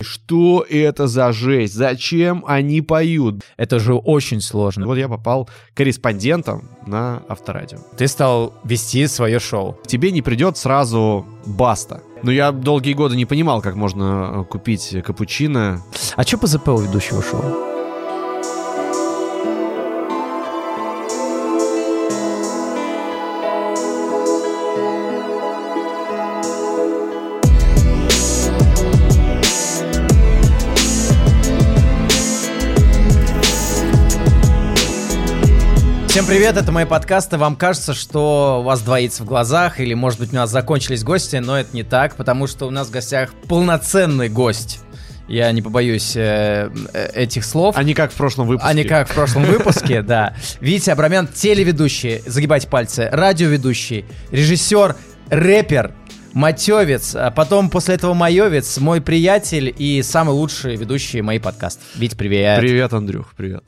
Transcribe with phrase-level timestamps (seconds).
[0.00, 1.74] Что это за жесть?
[1.74, 3.42] Зачем они поют?
[3.56, 4.86] Это же очень сложно.
[4.86, 7.78] Вот я попал корреспондентом на авторадио.
[7.96, 9.78] Ты стал вести свое шоу.
[9.86, 12.02] Тебе не придет сразу баста.
[12.22, 15.82] Но я долгие годы не понимал, как можно э, купить капучино.
[16.16, 17.69] А что по ЗП у ведущего шоу?
[36.20, 37.38] Всем привет, это мои подкасты.
[37.38, 41.36] Вам кажется, что у вас двоится в глазах, или, может быть, у нас закончились гости,
[41.36, 44.80] но это не так, потому что у нас в гостях полноценный гость.
[45.28, 47.74] Я не побоюсь э, э этих слов.
[47.78, 48.68] Они как в прошлом выпуске.
[48.68, 50.36] Они как в прошлом выпуске, да.
[50.60, 54.96] Витя Абрамян, телеведущий, загибайте пальцы, радиоведущий, режиссер,
[55.30, 55.94] рэпер,
[56.34, 61.80] Матевец, а потом после этого Майовец, мой приятель и самый лучший ведущий мои подкасты.
[61.94, 62.60] Вить, привет.
[62.60, 63.64] Привет, Андрюх, привет.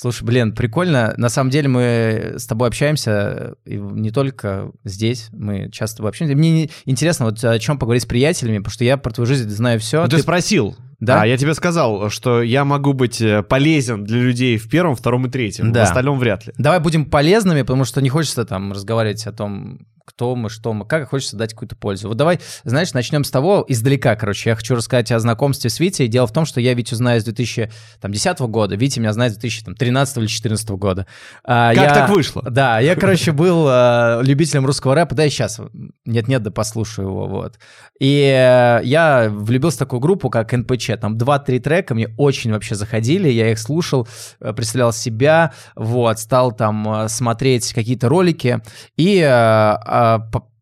[0.00, 1.12] Слушай, блин, прикольно.
[1.16, 6.36] На самом деле мы с тобой общаемся не только здесь, мы часто с тобой общаемся.
[6.36, 9.80] Мне интересно, вот о чем поговорить с приятелями, потому что я про твою жизнь знаю
[9.80, 10.02] все.
[10.02, 10.76] Ну, ты, ты спросил.
[11.00, 11.22] Да?
[11.22, 15.26] А я тебе сказал, что я могу быть э, полезен для людей в первом, втором
[15.26, 15.72] и третьем.
[15.72, 15.80] Да.
[15.80, 16.52] В остальном вряд ли.
[16.58, 19.80] Давай будем полезными, потому что не хочется там разговаривать о том,
[20.18, 22.08] кто мы, что мы, как, хочется дать какую-то пользу.
[22.08, 26.08] Вот давай, знаешь, начнем с того, издалека, короче, я хочу рассказать о знакомстве с Витей.
[26.08, 30.16] Дело в том, что я Витю знаю с 2010 года, Витя меня знает с 2013
[30.16, 31.06] или 2014 года.
[31.44, 32.42] А, как я, так вышло?
[32.42, 35.60] Да, я, короче, был а, любителем русского рэпа, да и сейчас,
[36.04, 37.60] нет-нет, да послушаю его, вот.
[38.00, 42.74] И э, я влюбился в такую группу, как НПЧ, там 2-3 трека мне очень вообще
[42.74, 44.08] заходили, я их слушал,
[44.40, 48.60] э, представлял себя, вот, стал там э, смотреть какие-то ролики,
[48.96, 50.07] и а,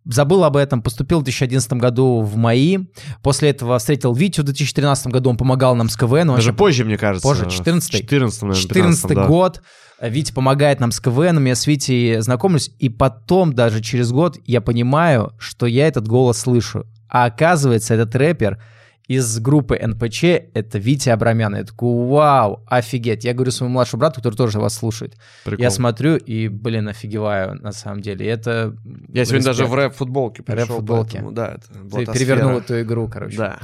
[0.05, 2.79] забыл об этом, поступил в 2011 году в МАИ,
[3.23, 6.29] после этого встретил Витю в 2013 году, он помогал нам с КВН.
[6.29, 7.27] Даже позже, мне кажется.
[7.27, 9.27] Позже, 14 14 наверное, 14 да.
[9.27, 9.63] год.
[10.01, 14.61] Витя помогает нам с КВН, я с Витей знакомлюсь, и потом, даже через год, я
[14.61, 16.85] понимаю, что я этот голос слышу.
[17.09, 18.59] А оказывается, этот рэпер—
[19.09, 20.25] из группы НПЧ
[20.55, 21.55] это Витя Абрамян.
[21.55, 23.25] Я такой, вау, офигеть.
[23.25, 25.17] Я говорю своему младшему брату, который тоже вас слушает.
[25.45, 25.63] Прикол.
[25.63, 28.29] Я смотрю и, блин, офигеваю на самом деле.
[28.29, 28.77] Это...
[29.09, 30.61] Я сегодня даже в рэп-футболке пришел.
[30.61, 31.25] Рэп-футболке.
[31.31, 33.37] да, это Ты перевернул эту игру, короче.
[33.37, 33.59] Да.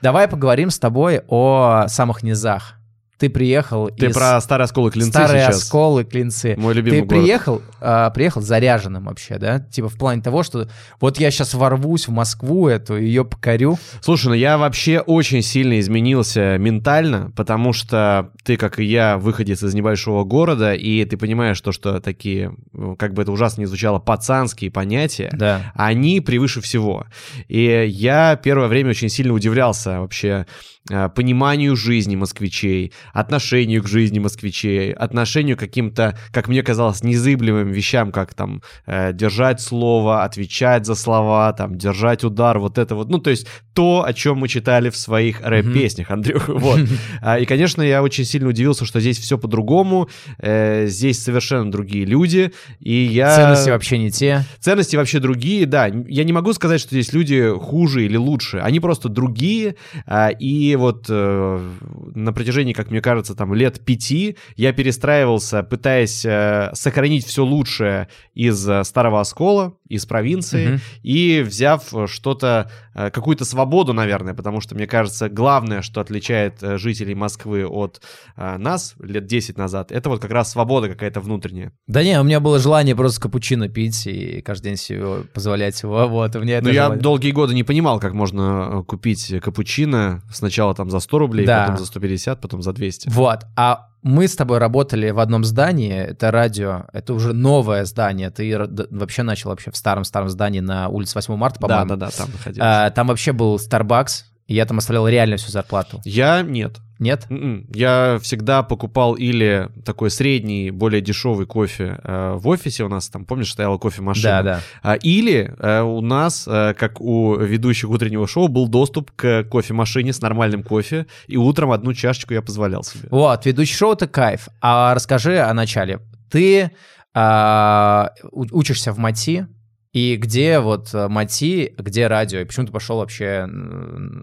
[0.00, 2.79] Давай поговорим с тобой о самых низах
[3.20, 4.14] ты приехал Ты из...
[4.14, 5.62] про старые осколы клинцы старые сейчас.
[5.62, 6.54] осколы клинцы.
[6.56, 7.22] Мой любимый Ты город.
[7.22, 9.60] приехал, а, приехал заряженным вообще, да?
[9.60, 10.68] Типа в плане того, что
[11.00, 13.78] вот я сейчас ворвусь в Москву эту, ее покорю.
[14.00, 19.62] Слушай, ну я вообще очень сильно изменился ментально, потому что ты, как и я, выходец
[19.62, 22.56] из небольшого города, и ты понимаешь то, что такие,
[22.98, 25.72] как бы это ужасно не звучало, пацанские понятия, да.
[25.74, 27.04] они превыше всего.
[27.48, 30.46] И я первое время очень сильно удивлялся вообще
[30.88, 38.12] пониманию жизни москвичей, отношению к жизни москвичей, отношению к каким-то, как мне казалось, незыблемым вещам,
[38.12, 43.18] как там э, держать слово, отвечать за слова, там держать удар, вот это вот, ну
[43.18, 46.80] то есть то, о чем мы читали в своих рэп-песнях, Андрюх, вот.
[47.20, 50.08] А, и, конечно, я очень сильно удивился, что здесь все по-другому,
[50.38, 53.36] э, здесь совершенно другие люди, и я...
[53.36, 54.44] Ценности вообще не те.
[54.58, 55.86] Ценности вообще другие, да.
[55.86, 59.76] Я не могу сказать, что здесь люди хуже или лучше, они просто другие,
[60.06, 60.30] а,
[60.70, 61.70] и вот э,
[62.14, 68.08] на протяжении, как мне кажется, там лет пяти я перестраивался, пытаясь э, сохранить все лучшее
[68.34, 70.80] из э, старого оскола, из провинции, угу.
[71.02, 76.76] и взяв что-то, э, какую-то свободу, наверное, потому что, мне кажется, главное, что отличает э,
[76.76, 78.02] жителей Москвы от
[78.36, 81.72] э, нас лет 10 назад, это вот как раз свобода какая-то внутренняя.
[81.86, 86.06] Да не, у меня было желание просто капучино пить и каждый день себе позволять его,
[86.08, 86.96] вот, у меня это желание.
[86.96, 91.62] я долгие годы не понимал, как можно купить капучино сначала там за 100 рублей, да.
[91.62, 93.08] потом за 150, потом за 200.
[93.08, 98.30] Вот, а мы с тобой работали в одном здании, это радио, это уже новое здание,
[98.30, 98.56] ты
[98.90, 101.90] вообще начал вообще в старом-старом здании на улице 8 марта, по-моему.
[101.90, 102.86] Да-да-да, там находился.
[102.86, 106.00] А, там вообще был Starbucks, и я там оставлял реально всю зарплату.
[106.04, 106.78] Я нет.
[107.00, 107.26] Нет?
[107.30, 107.66] М-м.
[107.72, 113.24] Я всегда покупал или такой средний, более дешевый кофе э, в офисе у нас, там,
[113.24, 114.42] помнишь, стояла кофемашина?
[114.42, 114.60] Да, да.
[114.82, 120.12] А, или э, у нас, э, как у ведущих утреннего шоу, был доступ к кофемашине
[120.12, 123.08] с нормальным кофе, и утром одну чашечку я позволял себе.
[123.10, 124.48] Вот, ведущий шоу— это кайф.
[124.60, 126.00] А расскажи о начале.
[126.30, 126.70] Ты
[127.14, 129.46] э, учишься в МАТИ,
[129.92, 132.40] и где вот э, Мати, где радио?
[132.40, 133.48] И почему ты пошел вообще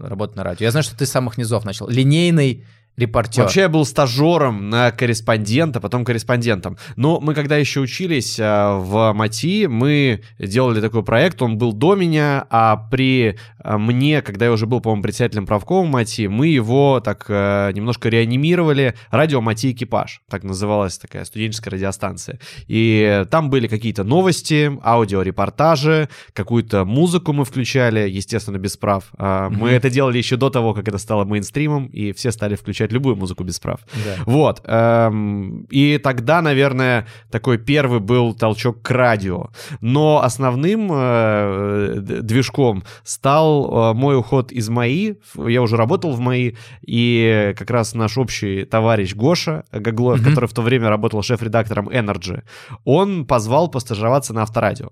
[0.02, 0.64] работать на радио?
[0.64, 1.88] Я знаю, что ты с самых низов начал.
[1.88, 2.64] Линейный
[2.98, 3.44] Репортер.
[3.44, 6.76] Вообще я был стажером на корреспондента, потом корреспондентом.
[6.96, 11.94] Но мы когда еще учились а, в МАТИ, мы делали такой проект, он был до
[11.94, 16.98] меня, а при а, мне, когда я уже был, по-моему, председателем правкома МАТИ, мы его
[16.98, 18.94] так а, немножко реанимировали.
[19.12, 22.40] Радио МАТИ Экипаж, так называлась такая студенческая радиостанция.
[22.66, 29.04] И там были какие-то новости, аудиорепортажи, какую-то музыку мы включали, естественно, без прав.
[29.18, 33.16] Мы это делали еще до того, как это стало мейнстримом, и все стали включать любую
[33.16, 33.80] музыку без прав.
[34.04, 34.22] Да.
[34.26, 34.60] Вот.
[34.64, 39.48] эм, И тогда, наверное, такой первый был толчок к радио.
[39.80, 45.14] Но основным э, движком стал э, мой уход из МАИ.
[45.36, 46.56] Я уже работал в МАИ,
[46.86, 50.28] и как раз наш общий товарищ Гоша Гаглоев, Мгм.
[50.30, 52.42] который в то время работал шеф-редактором Energy,
[52.84, 54.88] он позвал постажироваться на авторадио.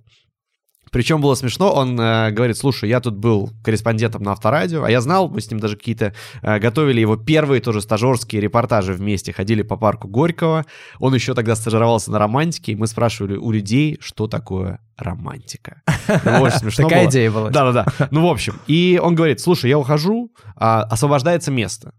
[0.90, 5.00] Причем было смешно, он э, говорит, слушай, я тут был корреспондентом на авторадио, а я
[5.00, 9.62] знал, мы с ним даже какие-то э, готовили его первые тоже стажерские репортажи вместе, ходили
[9.62, 10.64] по парку Горького,
[10.98, 15.82] он еще тогда стажировался на романтике, и мы спрашивали у людей, что такое романтика.
[16.24, 17.10] Ну, Очень смешно Такая было.
[17.10, 17.50] идея была.
[17.50, 18.08] Да-да-да.
[18.10, 18.60] Ну, в общем.
[18.66, 21.92] И он говорит, слушай, я ухожу, а, освобождается место.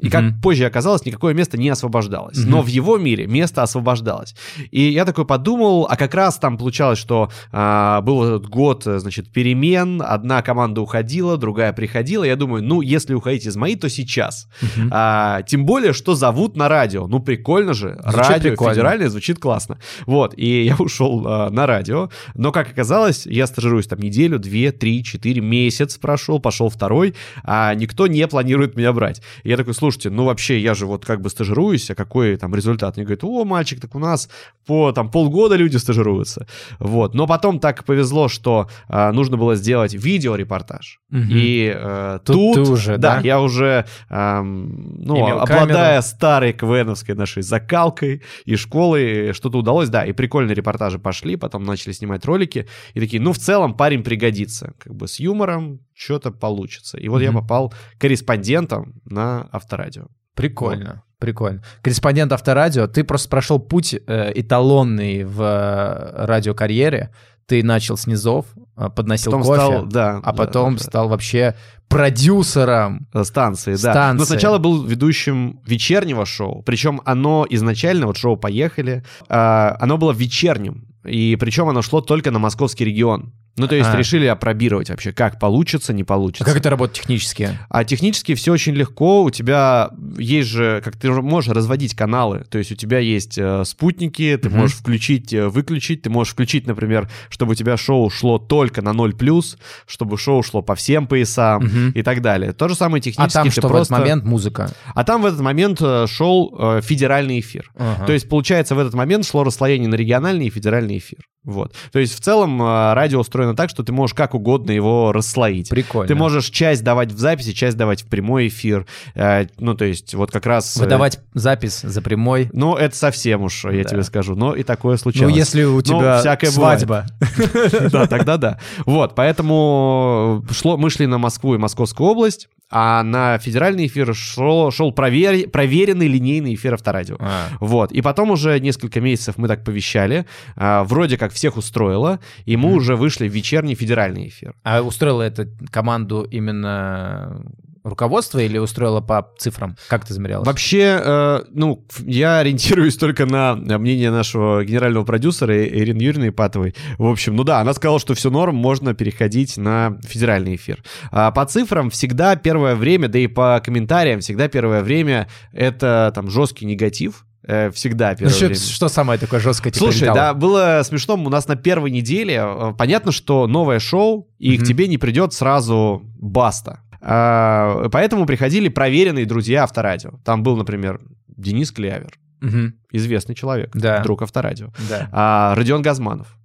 [0.00, 0.40] И как Мгм.
[0.42, 2.36] позже оказалось, никакое место не освобождалось.
[2.38, 2.50] Мгм.
[2.50, 4.34] Но в его мире место освобождалось.
[4.70, 9.30] И я такой подумал, а как раз там получалось, что а, был этот год, значит,
[9.32, 12.24] перемен, одна команда уходила, другая приходила.
[12.24, 14.48] Я думаю, ну, если уходить из моей, то сейчас.
[14.60, 14.90] Мгм.
[14.92, 17.06] А, тем более, что зовут на радио.
[17.06, 17.98] Ну, прикольно же.
[18.02, 18.74] Звучит радио прикольно.
[18.74, 19.78] федеральное звучит классно.
[20.04, 22.10] Вот, и я ушел а, на радио.
[22.34, 27.14] Но, как оказалось, я стажируюсь там неделю, две, три, четыре, месяц прошел, пошел второй,
[27.44, 29.22] а никто не планирует меня брать.
[29.42, 32.54] И я такой, слушайте, ну, вообще, я же вот как бы стажируюсь, а какой там
[32.54, 32.96] результат?
[32.96, 34.28] Они говорят, о, мальчик, так у нас
[34.66, 36.46] по там полгода люди стажируются.
[36.80, 40.98] Вот, но потом так повезло, что а, нужно было сделать видеорепортаж.
[41.10, 41.28] Мгм.
[41.30, 43.20] И э, Тут тут, уже, да?
[43.22, 50.04] я уже, ам, ну, Имел обладая старой КВНовской нашей закалкой и школой, что-то удалось, да,
[50.04, 54.74] и прикольные репортажи пошли, потом начали снимать ролики, и такие, ну, в целом парень пригодится,
[54.78, 56.98] как бы с юмором что-то получится.
[56.98, 57.40] И вот я Мгм.
[57.40, 60.08] попал корреспондентом на авторадио.
[60.34, 61.02] Прикольно.
[61.18, 61.62] Прикольно.
[61.80, 67.10] Корреспондент авторадио, ты просто прошел путь э, эталонный в э, радиокарьере.
[67.46, 68.44] Ты начал с низов,
[68.76, 70.82] э, подносил Потом кофе, стал, да, а потом да.
[70.82, 71.54] стал вообще
[71.88, 73.08] продюсером.
[73.14, 73.92] Э, Станции, да.
[73.92, 74.18] Станции.
[74.18, 76.62] Но сначала был ведущим вечернего шоу.
[76.62, 80.86] Причем оно изначально, вот шоу «Поехали», а, оно было вечерним.
[81.04, 83.32] И причем оно шло только на московский регион.
[83.56, 83.96] Ну, то есть А.
[83.96, 86.44] решили опробировать вообще, как получится, не А получится.
[86.44, 87.58] как это работает технически?
[87.68, 89.22] А технически все очень легко.
[89.24, 92.44] У тебя есть же, как ты можешь разводить каналы.
[92.50, 94.58] То есть у тебя есть э, спутники, ты Мгм.
[94.58, 96.02] можешь включить, э, выключить.
[96.02, 99.56] Ты можешь включить, например, чтобы у тебя шоу шло только на 0+,
[99.86, 101.90] чтобы шоу шло по всем поясам Мгм.
[101.90, 102.52] и так далее.
[102.52, 103.34] То же самое А технически.
[103.34, 103.94] там ты что, в просто...
[103.94, 104.70] этот момент музыка?
[104.94, 107.70] А там в этот момент э, шел э, федеральный эфир.
[107.76, 108.06] Ага.
[108.06, 111.18] То есть, получается, в этот момент шло расслоение на региональный и федеральный эфир.
[111.46, 111.72] Вот.
[111.92, 115.70] То есть, в целом, э, радио устроено так, что ты можешь как угодно его расслоить.
[115.70, 116.08] Прикольно.
[116.08, 118.84] Ты можешь часть давать в записи, часть давать в прямой эфир.
[119.14, 120.76] Э, ну, то есть, вот как раз...
[120.76, 122.50] э, Выдавать запись за прямой.
[122.52, 123.88] Ну, это совсем уж, я Да.
[123.90, 124.34] тебе скажу.
[124.34, 125.34] Но и такое Ну, случалось.
[125.36, 126.80] если у тебя всякое бывает.
[126.80, 127.06] свадьба.
[127.92, 128.58] Да, тогда да.
[128.84, 134.90] Вот, поэтому мы шли на Москву и Московскую область, а на федеральный эфир шел, шел
[134.92, 137.16] провер- проверенный линейный эфир авторадио.
[137.20, 140.26] А, Вот, и потом уже несколько месяцев мы так повещали,
[140.56, 142.76] а, вроде как всех устроило, и мы Мгм.
[142.78, 144.54] уже вышли в вечерний федеральный эфир.
[144.64, 147.42] А устроила это команду именно
[147.88, 149.76] руководство или устроила по цифрам?
[149.88, 150.46] Как ты замерялась?
[150.46, 156.74] Вообще, э, ну, я ориентируюсь только на мнение нашего генерального продюсера Ирины Юрьевны Ипатовой.
[156.98, 160.82] В общем, ну да, она сказала, что все норм, можно переходить на федеральный эфир.
[161.10, 166.28] А по цифрам всегда первое время, да и по комментариям всегда первое время это там
[166.30, 167.24] жесткий негатив.
[167.48, 168.60] э, Всегда Ну, первое что, время.
[168.60, 170.16] что самое такое жесткое тебе Слушай, прилетало?
[170.18, 171.14] да, было смешно.
[171.14, 174.64] У нас на первой неделе э, понятно, что новое шоу, и Мгм.
[174.64, 176.80] к тебе не придет сразу баста.
[177.08, 180.18] А, Поэтому приходили проверенные друзья авторадио.
[180.24, 182.74] Там был, например, Денис Клявер, Мгм.
[182.90, 184.02] известный человек, Да.
[184.02, 184.70] друг авторадио.
[184.90, 185.08] Да.
[185.12, 186.36] А, Родион Газманов,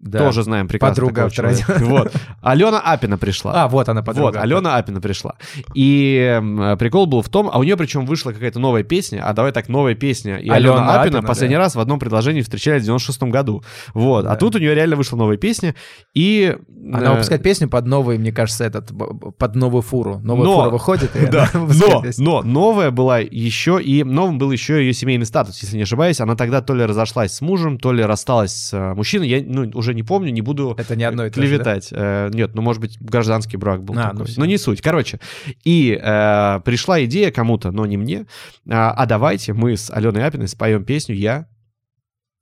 [0.00, 0.18] да.
[0.18, 0.94] тоже знаем прекрасно.
[0.94, 1.64] Подруга авторадио.
[1.64, 1.84] человека.
[1.90, 2.12] Вот.
[2.40, 3.64] Алена Апина пришла.
[3.64, 4.26] А, вот она подруга.
[4.26, 5.34] Вот, Алена Апина пришла.
[5.74, 6.40] И
[6.78, 9.68] прикол был в том, а у нее причем вышла какая-то новая песня, а давай так,
[9.68, 10.36] новая песня.
[10.36, 11.62] И Алена Алена, Апина, Апина, последний да.
[11.62, 13.62] раз в одном предложении встречались в 96 году.
[13.94, 14.32] Вот, Да.
[14.32, 15.74] а тут у нее реально вышла новая песня,
[16.14, 16.56] и...
[16.92, 18.90] Она э, выпускает песню под новый, мне кажется, этот,
[19.36, 20.18] под новую фуру.
[20.22, 24.80] Новая Но- фура выходит, и Да, но, но новая была еще, и новым был еще
[24.80, 26.20] ее семейный статус, если не ошибаюсь.
[26.20, 29.70] Она тогда то ли разошлась с мужем, то ли рассталась с э, мужчиной, я ну,
[29.74, 31.88] уже уже не помню, не буду Это не одно и то же, клеветать.
[31.92, 34.18] Э, Нет, ну, может быть, гражданский брак был А, такой.
[34.18, 34.40] ну всё.
[34.40, 34.80] но не суть.
[34.80, 35.18] Короче,
[35.64, 38.26] и э, пришла идея кому-то, но не мне,
[38.68, 41.46] а, а давайте мы с Аленой Апиной споем песню «Я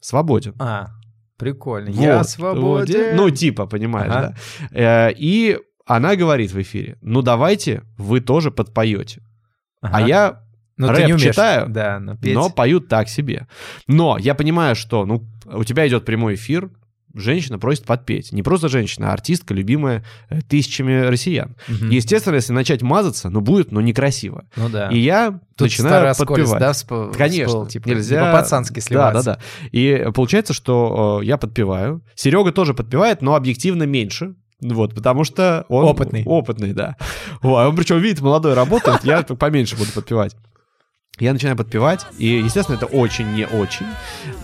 [0.01, 0.55] свободен».
[0.59, 0.89] А,
[1.37, 1.89] прикольно.
[1.91, 2.29] Я Вот.
[2.29, 3.17] свободен.
[3.17, 4.37] Ну, типа, понимаешь, Ага.
[4.71, 5.09] да.
[5.09, 9.23] Э, И она говорит в эфире, ну, давайте вы тоже подпоете.
[9.81, 10.07] А Ага.
[10.07, 10.43] я
[10.77, 12.35] Ну, ты рэп не умеешь, читаю, Да, но петь.
[12.35, 13.49] но поют так себе.
[13.89, 16.71] Но я понимаю, что, ну, у тебя идет прямой эфир,
[17.15, 18.33] женщина просит подпеть.
[18.33, 21.57] Не просто женщина, а артистка, любимая э, тысячами россиян.
[21.69, 21.91] Мгм.
[21.91, 24.45] Естественно, если начать мазаться, ну, будет, ну, некрасиво.
[24.57, 24.89] Ну да.
[24.89, 26.61] И я Тут начинаю подпевать.
[26.61, 28.21] да, всп- Конечно, всплыл, типа, нельзя...
[28.21, 29.23] не по-пацански сливаться.
[29.23, 29.69] Да, да, да.
[29.73, 32.03] И получается, что э, я подпеваю.
[32.15, 34.35] Серега тоже подпевает, но объективно меньше.
[34.61, 35.85] Вот, потому что он...
[35.85, 36.25] Опытный.
[36.25, 36.97] Опытный, да.
[37.43, 40.35] Он причем, видит, молодой работает, я поменьше буду подпевать.
[41.21, 43.87] Я начинаю подпевать, и, естественно, это очень не очень.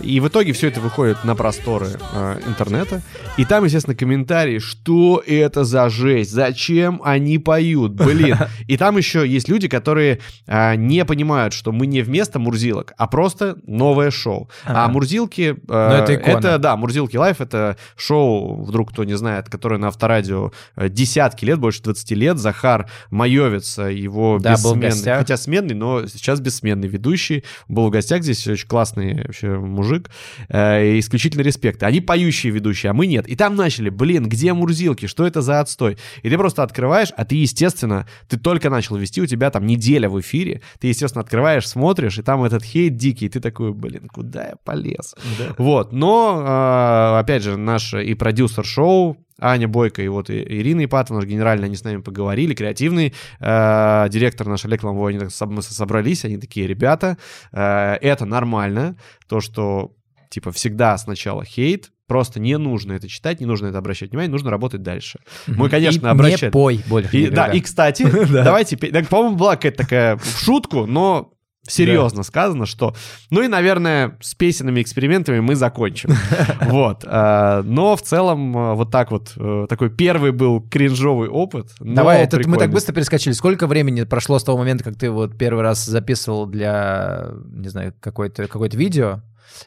[0.01, 3.01] И в итоге все это выходит на просторы э, интернета.
[3.37, 8.37] И там, естественно, комментарии, что это за жесть, зачем они поют, блин.
[8.67, 13.07] И там еще есть люди, которые а, не понимают, что мы не вместо Мурзилок, а
[13.07, 14.49] просто новое шоу.
[14.65, 14.93] А Ага.
[14.93, 15.55] Мурзилки...
[15.67, 16.57] э, это икона.
[16.57, 21.59] да, Мурзилки Live— это шоу, вдруг кто не знает, которое на авторадио э, десятки лет,
[21.59, 22.37] больше 20 лет.
[22.37, 27.43] Захар Майовец, э, его Да, бессменный, хотя сменный, но сейчас бессменный ведущий.
[27.67, 30.09] Был в гостях здесь, очень классный вообще мужик.
[30.49, 31.83] Э, исключительно респект.
[31.83, 33.27] Они поющие ведущие, а мы нет.
[33.27, 35.97] И там начали, блин, где Мурзилки, что это за отстой?
[36.23, 40.09] И ты просто открываешь, а ты, естественно, ты только начал вести, у тебя там неделя
[40.09, 44.09] в эфире, ты, естественно, открываешь, смотришь, и там этот хейт дикий, и ты такой, блин,
[44.11, 45.15] куда я полез?
[45.37, 45.55] Да.
[45.57, 51.17] Вот, но, э, опять же, наш и продюсер шоу, Аня Бойко и вот Ирина Ипатова,
[51.17, 55.61] наш генеральный, они с нами поговорили, креативный э, директор наш Олег Ломовой, они так мы
[55.61, 57.17] собрались, они такие, ребята,
[57.51, 59.91] э, это нормально, то, что,
[60.29, 64.51] типа, всегда сначала хейт, просто не нужно это читать, не нужно это обращать внимание, нужно
[64.51, 65.19] работать дальше.
[65.47, 67.09] Мы, конечно, И обращали- не пой больше.
[67.17, 68.43] И, да, и, кстати, Да.
[68.43, 71.31] давайте, по-моему, была какая-то такая в шутку, но
[71.67, 72.95] серьезно сказано, что...
[73.29, 76.11] Ну и, наверное, с песенными экспериментами мы закончим.
[76.61, 77.03] Вот.
[77.05, 81.69] э, Но в целом э, вот так вот, э, такой первый был кринжовый опыт.
[81.79, 83.33] Давай, это мы так быстро перескочили.
[83.33, 87.93] Сколько времени прошло с того момента, как ты вот первый раз записывал для, не знаю,
[87.99, 89.21] какое-то какое видео,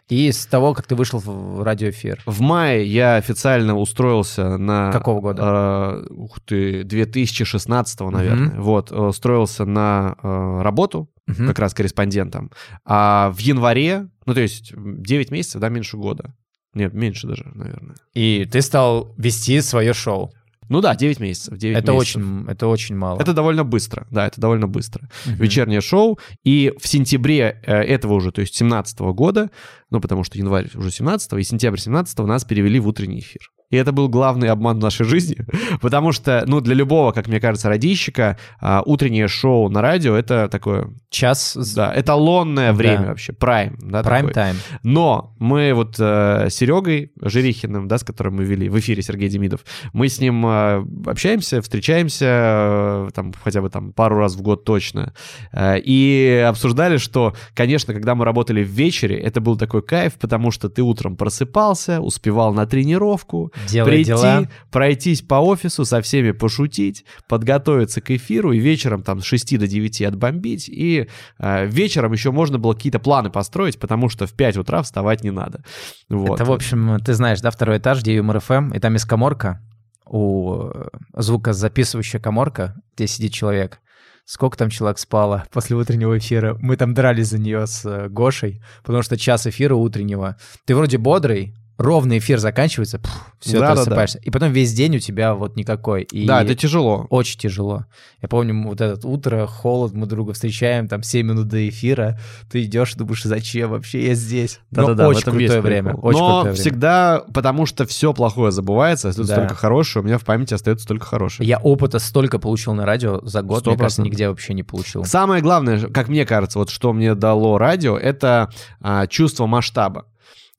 [0.09, 2.23] и с того, как ты вышел в радиоэфир?
[2.27, 4.93] В мае я официально устроился на...
[4.93, 6.05] Какого года?
[6.09, 8.61] э, ух ты, 2016, наверное.
[8.61, 11.47] Вот, э, устроился на э, работу, Мгм.
[11.47, 12.51] как раз корреспондентом.
[12.85, 16.35] А в январе, ну то есть 9 месяцев, да, меньше года.
[16.75, 17.97] Нет, меньше даже, наверное.
[18.15, 20.33] И ты стал вести свое шоу.
[20.69, 21.57] Ну да, 9 месяцев.
[21.57, 22.17] 9 Это месяцев.
[22.17, 23.21] очень, это очень мало.
[23.21, 25.09] Это довольно быстро, да, это довольно быстро.
[25.27, 25.37] Мгм.
[25.37, 26.19] Вечернее шоу.
[26.45, 29.51] И в сентябре э, этого уже, то есть 17 года,
[29.91, 33.51] ну потому что январь уже 17 и сентябрь 17 нас перевели в утренний эфир.
[33.71, 35.37] И это был главный обман в нашей жизни,
[35.81, 40.49] потому что, ну, для любого, как мне кажется, радищика, а, утреннее шоу на радио— это
[40.49, 43.09] такое, Час да, эталонное время Да.
[43.09, 44.57] вообще, прайм, да, прайм-тайм.
[44.83, 49.29] Но мы вот э, с Серегой Жирихиным, да, с которым мы вели в эфире Сергей
[49.29, 49.61] Демидов,
[49.93, 54.65] мы с ним э, общаемся, встречаемся, э, там, хотя бы там пару раз в год
[54.65, 55.15] точно,
[55.53, 60.51] э, и обсуждали, что, конечно, когда мы работали в вечере, это был такой кайф, потому
[60.51, 64.49] что ты утром просыпался, успевал на тренировку, Делай прийти, дела.
[64.71, 69.67] пройтись по офису, со всеми пошутить, подготовиться к эфиру и вечером там с 6 до
[69.67, 70.69] 9 отбомбить.
[70.69, 75.25] И э, вечером еще можно было какие-то планы построить, потому что в 5 утра вставать
[75.25, 75.65] не надо.
[76.09, 76.41] Вот.
[76.41, 79.61] Это, в общем, ты знаешь, да, второй этаж, где Юмор ФМ, и там есть коморка,
[80.09, 83.81] у э, звукозаписывающая коморка, где сидит человек.
[84.25, 86.57] Сколько там человек спало после утреннего эфира?
[86.61, 90.37] Мы там дрались за нее с э, Гошей, потому что час эфира утреннего.
[90.67, 93.01] Ты вроде бодрый, ровный эфир заканчивается,
[93.39, 93.73] все, Да-да-да.
[93.73, 94.19] ты рассыпаешься.
[94.19, 96.03] И потом весь день у тебя вот никакой.
[96.03, 97.07] И Да, это тяжело.
[97.09, 97.85] очень тяжело.
[98.21, 102.19] Я помню, вот это утро, холод, мы друга встречаем, там 7 минут до эфира,
[102.51, 104.59] ты идешь думаешь, зачем вообще я здесь?
[104.73, 105.91] Но Да-да-да, в очень крутое время.
[105.93, 106.09] прикол.
[106.11, 106.57] Очень Но крутое время.
[106.57, 109.41] всегда, потому что все плохое забывается, остается Да.
[109.43, 111.49] только хорошее, у меня в памяти остается только хорошее.
[111.49, 115.05] Я опыта столько получил на радио за год, Сто мне кажется, нигде вообще не получил.
[115.05, 120.07] Самое главное, как мне кажется, вот что мне дало радио, это а, чувство масштаба.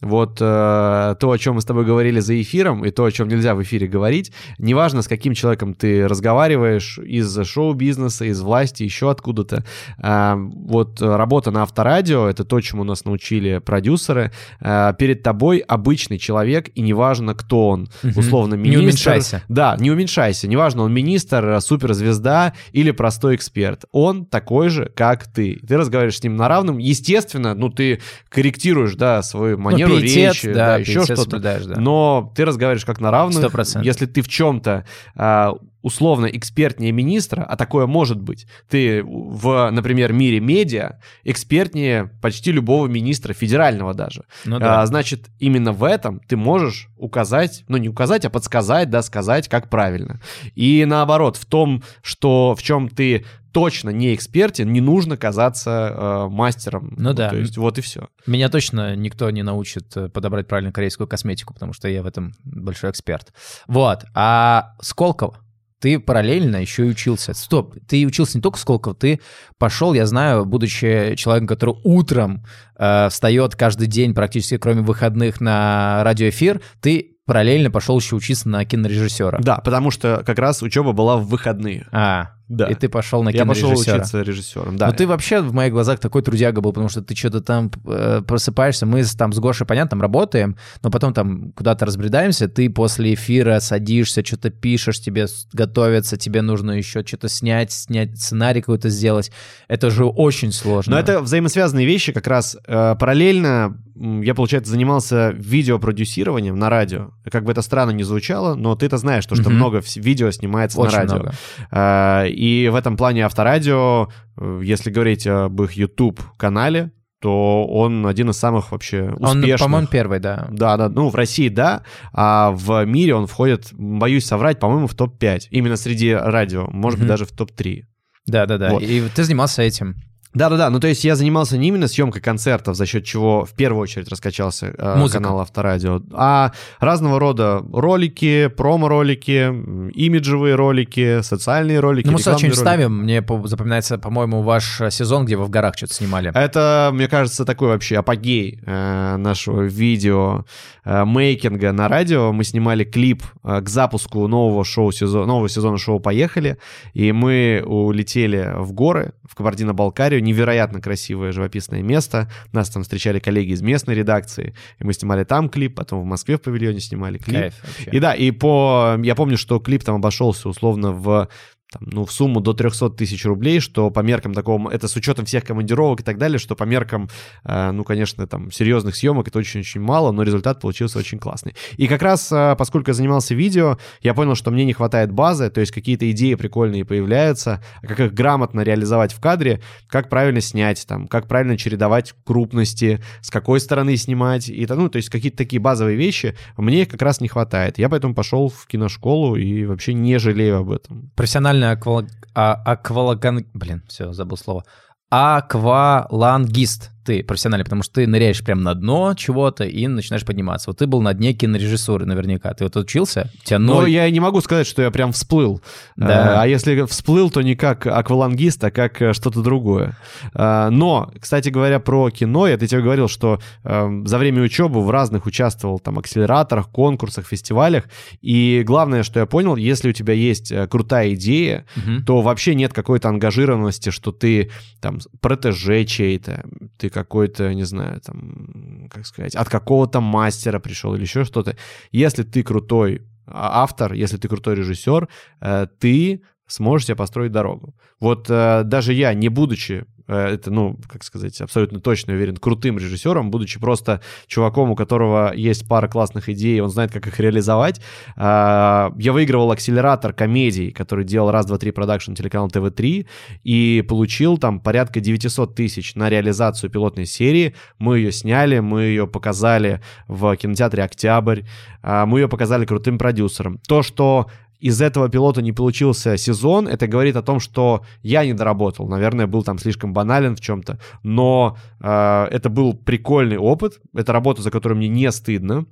[0.02, 3.28] Вот э, то, о чем мы с тобой говорили за эфиром, и то, о чем
[3.28, 9.12] нельзя в эфире говорить, неважно, с каким человеком ты разговариваешь из шоу-бизнеса, из власти, еще
[9.12, 9.66] откуда-то.
[9.98, 14.32] А, вот э, работа на авторадио— это то, чему нас научили продюсеры.
[14.62, 17.90] А, перед тобой обычный человек, и неважно, кто он.
[18.02, 18.20] Мгм.
[18.20, 18.84] Условно, Не министр.
[18.84, 19.44] уменьшайся.
[19.50, 20.48] Да, не уменьшайся.
[20.48, 23.84] Неважно, он министр, э, суперзвезда или простой эксперт.
[23.92, 25.60] Он такой же, как ты.
[25.68, 26.78] Ты разговариваешь с ним на равном.
[26.78, 31.40] Естественно, ну, ты корректируешь, да, свою Ну, манеру манеру пиетет, речи, да, да, еще что-то.
[31.40, 31.60] да.
[31.78, 33.40] Но ты разговариваешь как на равных.
[33.40, 33.86] Сто процентов.
[33.86, 40.14] Если ты в чем-то а, условно экспертнее министра, а такое может быть, ты в, например,
[40.14, 44.26] мире медиа экспертнее почти любого министра, федерального даже.
[44.46, 44.82] Ну да.
[44.82, 49.48] А, значит, именно в этом ты можешь указать, ну не указать, а подсказать, да, сказать,
[49.48, 50.20] как правильно.
[50.56, 56.28] И наоборот, в том, что в чем ты точно не экспертен, не нужно казаться э,
[56.30, 56.94] мастером.
[56.98, 57.30] Ну да.
[57.30, 58.10] То есть вот и все.
[58.26, 62.34] Меня точно никто не научит э, подобрать правильно корейскую косметику, потому что я в этом
[62.44, 63.34] большой эксперт.
[63.68, 64.06] Вот.
[64.14, 65.38] А Сколково?
[65.80, 67.34] Ты параллельно еще и учился.
[67.34, 69.22] Стоп, ты учился не только в Сколково, ты
[69.58, 72.44] пошел, я знаю, будучи человеком, который утром
[72.78, 78.66] э, встает каждый день, практически кроме выходных, на радиоэфир, ты параллельно пошел еще учиться на
[78.66, 79.40] кинорежиссера.
[79.40, 81.88] Да, потому что как раз учеба была в выходные.
[81.92, 82.66] А, Да.
[82.66, 83.98] и ты пошел на Я пошел кинорежиссера.
[83.98, 84.88] учиться режиссером, да.
[84.88, 88.24] Но ты вообще в моих глазах такой трудяга был, потому что ты что-то там э,
[88.28, 93.14] просыпаешься, мы там с Гошей, понятно, там работаем, но потом там куда-то разбредаемся, ты после
[93.14, 99.32] эфира садишься, что-то пишешь, тебе готовиться, тебе нужно еще что-то снять, снять сценарий какой-то сделать.
[99.68, 100.96] Это же очень сложно.
[100.96, 103.78] Но это взаимосвязанные вещи, как раз э, параллельно
[104.24, 107.12] я, получается, занимался видеопродюсированием на радио.
[107.30, 109.56] Как бы это странно не звучало, но ты-то знаешь, то, что Мгм.
[109.56, 111.16] много видео снимается очень на радио.
[111.16, 111.34] много.
[111.72, 116.92] А, И в этом плане авторадио, э, если говорить об их YouTube-канале,
[117.22, 119.60] то он один из самых вообще Он, успешных.
[119.60, 120.48] по-моему, первый, да.
[120.52, 124.96] Да, да, ну в России да, а в мире он входит, боюсь соврать, по-моему, в
[124.96, 125.48] топ-5.
[125.52, 127.10] Именно среди радио, может быть, Мгм.
[127.10, 127.84] даже в топ-3.
[128.26, 128.70] Да-да-да.
[128.72, 128.82] Вот.
[128.84, 129.96] И ты занимался этим.
[130.34, 133.82] Да-да-да, ну то есть я занимался не именно съемкой концертов, за счет чего в первую
[133.82, 135.24] очередь раскачался э, Музыка.
[135.24, 139.48] канал Авторадио, а разного рода ролики, промо-ролики,
[139.96, 143.00] имиджевые ролики, социальные ролики, Ну, мы сюда что-нибудь ставим.
[143.04, 146.32] Мне по- запоминается, по-моему, ваш э, сезон, где вы в горах что-то снимали.
[146.36, 150.46] Это, мне кажется, такой вообще апогей э, нашего видео
[150.86, 152.32] э, мейкинга на радио.
[152.34, 156.58] Мы снимали клип э, к запуску нового шоу сезона, нового сезона шоу «Поехали»,
[156.94, 162.30] и мы улетели в горы, в Кабардино-Балкарию, невероятно красивое живописное место.
[162.52, 166.38] Нас там встречали коллеги из местной редакции, и мы снимали там клип, потом в Москве
[166.38, 167.40] в павильоне снимали клип.
[167.40, 167.90] Кайф вообще.
[167.92, 168.98] И да, и по...
[169.02, 171.30] Я помню, что клип там обошелся условно в
[171.72, 175.26] там, ну, в сумму до 300 тысяч рублей, что по меркам такого, это с учетом
[175.26, 177.10] всех командировок и так далее, что по меркам,
[177.44, 181.54] э, ну, конечно, там, серьезных съемок это очень-очень мало, но результат получился очень классный.
[181.78, 185.52] И как раз, э, поскольку я занимался видео, я понял, что мне не хватает базы,
[185.52, 190.42] то есть какие-то идеи прикольные появляются, а как их грамотно реализовать в кадре, как правильно
[190.42, 195.38] снять, там, как правильно чередовать крупности, с какой стороны снимать, и, ну, то есть какие-то
[195.38, 197.78] такие базовые вещи, мне как раз не хватает.
[197.78, 201.12] Я поэтому пошел в киношколу и вообще не жалею об этом.
[201.60, 202.04] Профессиональный аквал...
[202.34, 203.46] а- аквалаган...
[203.54, 204.64] Блин, все, забыл слово.
[205.10, 210.70] Аквалангист ты профессиональный, потому что ты ныряешь прямо на дно чего-то и начинаешь подниматься.
[210.70, 212.54] Вот ты был на дне кинорежиссуры наверняка.
[212.54, 213.32] Ты вот учился?
[213.44, 213.90] Тебя Но ноль...
[213.90, 215.60] я и не могу сказать, что я прям всплыл.
[215.96, 216.36] Да.
[216.36, 219.98] Э, А если всплыл, то не как аквалангист, а как э, что-то другое.
[220.36, 224.92] Э, Но, кстати говоря, про кино, я тебе говорил, что э, за время учебы в
[224.92, 227.86] разных участвовал там акселераторах, конкурсах, фестивалях.
[228.22, 232.06] И главное, что я понял, если у тебя есть крутая идея, Мгм.
[232.06, 236.46] то вообще нет какой-то ангажированности, что ты там протеже чей-то,
[236.78, 241.56] ты какой-то, не знаю, там, как сказать, от какого-то мастера пришел или еще что-то.
[241.92, 245.08] Если ты крутой а, автор, если ты крутой режиссер,
[245.42, 247.76] э, ты сможешь себе построить дорогу.
[248.00, 253.32] Вот э, даже я, не будучи, это, ну, как сказать, абсолютно точно уверен, крутым режиссером,
[253.32, 257.80] будучи просто чуваком, у которого есть пара классных идей, он знает, как их реализовать,
[258.16, 263.08] э, я выигрывал акселератор комедий, который делал раз, два, три продакшн телеканал ТВ-3,
[263.44, 267.56] и получил там порядка 900 тысяч на реализацию пилотной серии.
[267.78, 271.42] Мы ее сняли, мы ее показали в кинотеатре «Октябрь»,
[271.82, 273.60] а, мы ее показали крутым продюсерам.
[273.68, 274.28] То, что
[274.60, 278.88] из этого пилота не получился сезон, это говорит о том, что я не доработал.
[278.88, 280.80] Наверное, был там слишком банален в чем-то.
[281.04, 283.80] Но э, это был прикольный опыт.
[283.96, 285.66] Это работа, за которую мне не стыдно.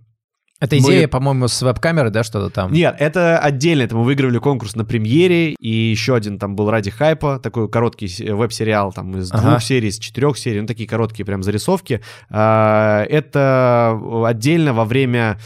[0.59, 2.71] Это мы- идея, по-моему, с веб-камеры, да, что-то там?
[2.73, 3.83] Нет, это отдельно.
[3.83, 8.07] Это мы выигрывали конкурс на премьере, и еще один там был ради хайпа, такой короткий
[8.07, 9.49] с- веб-сериал там из Ага.
[9.49, 12.01] двух серий, из четырех серий, ну такие короткие прям зарисовки.
[12.31, 15.37] А, Это отдельно во время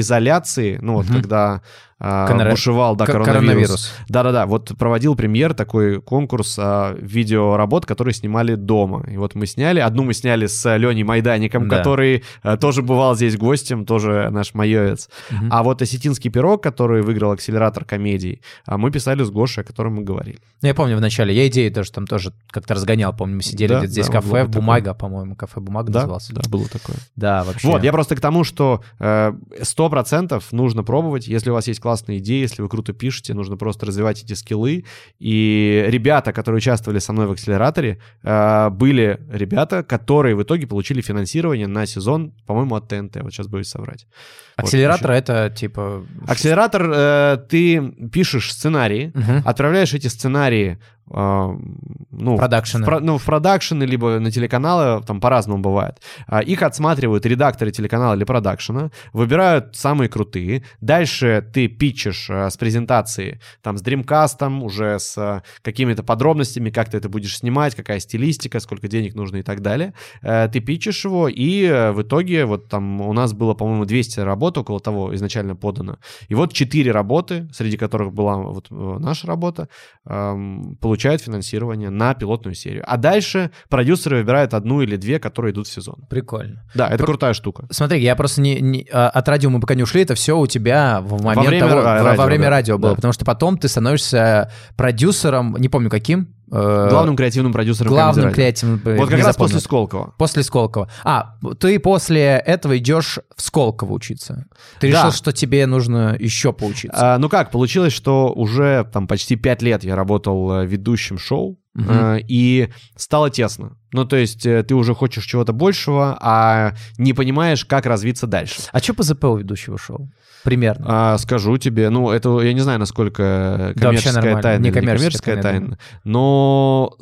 [0.00, 1.14] изоляции, ну вот Мгм.
[1.22, 1.62] когда
[1.98, 3.92] а, Конора- бушевал, да, К- коронавирус.
[4.08, 9.04] Да-да-да, вот проводил премьер такой конкурс а, видеоработ, которые снимали дома.
[9.10, 11.78] И вот мы сняли, одну мы сняли с Леней Майдаником, Да.
[11.78, 15.08] который а, тоже бывал здесь гостем, тоже наш майовец.
[15.30, 15.48] Мгм.
[15.50, 19.94] А вот «Осетинский пирог», который выиграл акселератор комедий, а, мы писали с Гошей, о котором
[19.94, 20.38] мы говорили.
[20.62, 23.78] Ну, я помню вначале, я идею тоже там тоже как-то разгонял, помню, мы сидели Да,
[23.78, 24.52] где-то здесь да, кафе, было такое.
[24.52, 26.34] бумага, по-моему, кафе бумага Да, назывался.
[26.34, 26.96] да, было такое.
[27.16, 27.68] Да, вообще.
[27.68, 29.32] Вот, я просто к тому, что э,
[29.62, 31.26] сто процентов нужно пробовать.
[31.28, 34.84] Если у вас есть классные идеи, если вы круто пишете, нужно просто развивать эти скиллы.
[35.20, 41.00] И ребята, которые участвовали со мной в акселераторе, э, были ребята, которые в итоге получили
[41.00, 43.22] финансирование на сезон, по-моему, от ТНТ.
[43.22, 44.08] Вот сейчас боюсь соврать.
[44.56, 46.04] Вот, Акселератор это типа...
[46.26, 49.42] Акселератор, э, ты пишешь сценарии, Мгм.
[49.44, 52.84] отправляешь эти сценарии ну, Продакшены.
[52.84, 56.00] в, ну, в продакшены, либо на телеканалы, там по-разному бывает.
[56.26, 60.64] А, Их отсматривают редакторы телеканала или продакшена, выбирают самые крутые.
[60.80, 66.96] Дальше ты питчешь э, с презентации, там, с дримкастом, уже с какими-то подробностями, как ты
[66.96, 69.92] это будешь снимать, какая стилистика, сколько денег нужно и так далее.
[70.22, 74.20] Э, Ты питчишь его, и э, в итоге вот там у нас было, по-моему, 200
[74.20, 75.98] работ, около того изначально подано.
[76.28, 79.68] И вот 4 работы, среди которых была вот э, наша работа,
[80.06, 82.82] эм, получают финансирование на пилотную серию.
[82.86, 85.96] А дальше продюсеры выбирают одну или две, которые идут в сезон.
[86.08, 86.62] Прикольно.
[86.74, 87.66] Да, это Про- крутая штука.
[87.70, 90.46] Смотри, я просто не, не- а, от радио мы пока не ушли, это все у
[90.46, 92.96] тебя в момент время того, ра- во- во радио, время да, радио было, да.
[92.96, 96.34] потому что потом ты становишься продюсером, не помню каким.
[96.50, 98.80] Э, Главным креативным продюсером главным креативным.
[98.84, 99.34] Вот как раз запомнил.
[99.36, 100.14] после Сколково.
[100.18, 100.90] После Сколково.
[101.04, 104.46] А, ты после этого идешь в Сколково учиться.
[104.80, 104.98] Ты Да.
[104.98, 107.14] решил, что тебе нужно еще поучиться.
[107.14, 111.58] А, ну как, получилось, что уже там почти пять лет я работал э, ведущим шоу,
[111.76, 113.76] Э, и стало тесно.
[113.92, 118.62] Ну, то есть э, ты уже хочешь чего-то большего, а не понимаешь, как развиться дальше.
[118.72, 120.10] А что по ЗП у ведущего шоу?
[120.44, 120.84] Примерно.
[120.88, 124.42] А, скажу тебе, ну, это я не знаю, насколько Да, коммерческая нормально.
[124.42, 126.96] тайна или Некоммерческая некоммерческая тайна, тайна, но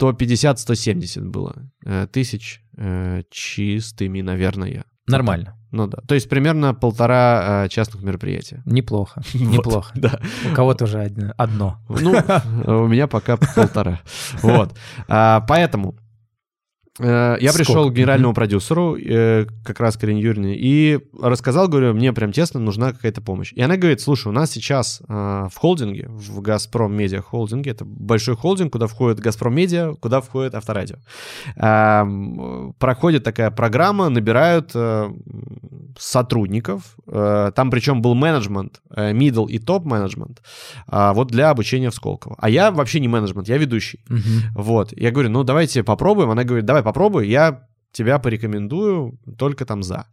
[0.00, 1.54] 150-170 было
[1.84, 2.62] э, тысяч
[3.30, 4.84] чистыми, наверное.
[5.08, 5.54] Нормально.
[5.70, 5.98] Ну да.
[6.06, 8.62] То есть примерно полтора э, частных мероприятия.
[8.64, 9.20] Неплохо.
[9.34, 9.92] Неплохо.
[9.94, 10.18] Да.
[10.50, 11.78] У кого-то уже одно- одно.
[11.88, 12.12] Ну,
[12.84, 14.00] у меня пока полтора.
[14.42, 14.74] Вот.
[15.08, 15.94] А, Поэтому
[16.98, 17.90] э, я пришел Сколько?
[17.90, 22.92] к генеральному продюсеру, э, как раз Карине Юрьевне, и рассказал, говорю, мне прям тесно нужна
[22.92, 23.52] какая-то помощь.
[23.52, 25.12] И она говорит, слушай, у нас сейчас э,
[25.50, 30.54] в холдинге, в Газпром Медиа холдинге, это большой холдинг, куда входит Газпром Медиа, куда входит
[30.54, 30.96] Авторадио.
[32.78, 35.10] Проходит такая программа, набирают э,
[35.98, 40.42] сотрудников, там причем был менеджмент, middle и топ менеджмент,
[40.86, 42.36] а, вот для обучения в Сколково.
[42.38, 44.00] А я вообще не менеджмент, я ведущий.
[44.08, 44.52] Мгм.
[44.54, 44.92] Вот.
[44.96, 46.30] Я говорю, ну давайте попробуем.
[46.30, 47.67] Она говорит, давай попробуй, я
[47.98, 50.06] тебя порекомендую только там за.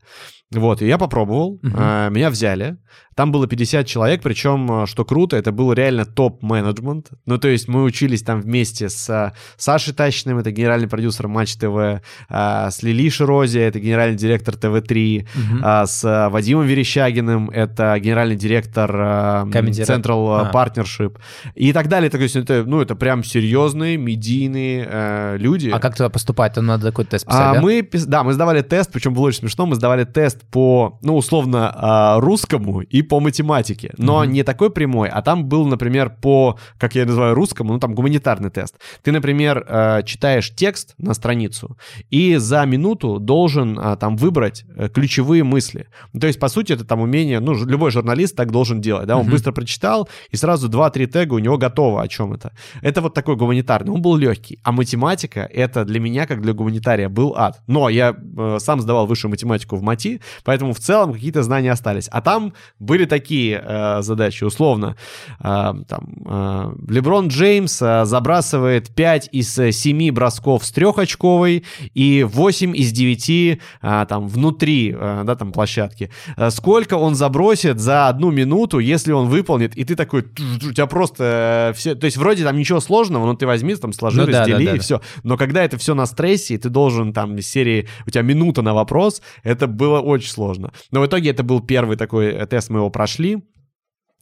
[0.52, 2.78] Вот, и я попробовал, а, меня взяли.
[3.16, 7.10] Там было 50 человек, причем, а, что круто, это был реально топ-менеджмент.
[7.26, 11.56] Ну, то есть мы учились там вместе с а, Сашей Тачным, это генеральный продюсер Матч
[11.56, 15.62] ТВ, а, с Лили Ширози, это генеральный директор ТВ-3, Мгм.
[15.64, 20.52] а, с а, Вадимом Верещагиным, это генеральный директор а, Central А.
[20.54, 21.18] Partnership
[21.56, 22.10] и так далее.
[22.10, 25.70] То есть это, ну, это прям серьезные медийные э, люди.
[25.70, 26.54] А как туда поступать?
[26.54, 27.62] Там надо какой-то тест А писать, да?
[27.62, 31.16] мы, пис- да, мы сдавали тест, причем было очень смешно, мы сдавали тест по, ну,
[31.16, 34.32] условно, а, русскому и по математике, но Мгм.
[34.34, 38.50] не такой прямой, а там был, например, по, как я называю, русскому, ну, там гуманитарный
[38.50, 38.76] тест.
[39.04, 41.78] Ты, например, э, читаешь текст на страницу
[42.10, 45.88] и за минуту должен а, там выбрать э, ключевые мысли.
[46.14, 49.16] Ну, То есть, по сути, это там умение, ну, любой журналист так должен делать, да,
[49.18, 49.32] он Мгм.
[49.32, 52.52] быстро прочитал, и сразу 2-3 тега у него готово, о чем это.
[52.82, 54.60] Это вот такой гуманитарный, он был легкий.
[54.64, 57.55] А математика, это для меня, как для гуманитария, был ад.
[57.68, 62.08] Но я э, сам сдавал высшую математику в МАТИ, поэтому в целом какие-то знания остались.
[62.12, 64.96] А там были такие э, задачи, условно,
[65.40, 71.64] э, там, э, Леброн Джеймс э, забрасывает 5 из э, 7 бросков с трехочковой
[71.94, 76.12] и 8 из 9 а, там внутри, э, да, там площадки.
[76.38, 80.86] Э, Сколько он забросит за одну минуту, если он выполнит, и ты такой, у тебя
[80.86, 84.28] просто э, все, то есть вроде там ничего сложного, но ты возьми, там сложи, Ну
[84.28, 84.84] раздели да, да, и да.
[84.84, 85.02] все.
[85.24, 88.62] Но когда это все на стрессе, и ты должен там из серии, у тебя минута
[88.62, 90.74] на вопрос, это было очень сложно.
[90.92, 93.44] Но в итоге это был первый такой э, тест, мы его прошли.